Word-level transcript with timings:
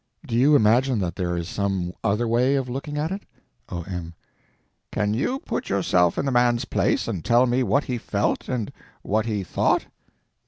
Do 0.25 0.35
you 0.35 0.55
imagine 0.55 0.97
that 1.01 1.15
there 1.15 1.37
is 1.37 1.47
some 1.47 1.93
other 2.03 2.27
way 2.27 2.55
of 2.55 2.67
looking 2.67 2.97
at 2.97 3.11
it? 3.11 3.21
O.M. 3.69 4.15
Can 4.91 5.13
you 5.13 5.37
put 5.41 5.69
yourself 5.69 6.17
in 6.17 6.25
the 6.25 6.31
man's 6.31 6.65
place 6.65 7.07
and 7.07 7.23
tell 7.23 7.45
me 7.45 7.61
what 7.61 7.83
he 7.83 7.99
felt 7.99 8.49
and 8.49 8.71
what 9.03 9.27
he 9.27 9.43
thought? 9.43 9.85